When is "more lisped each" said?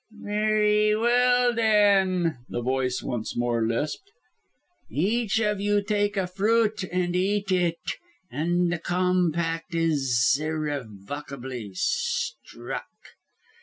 3.37-5.37